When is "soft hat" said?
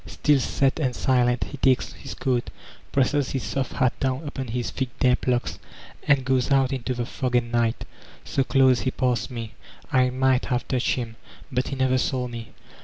3.43-3.93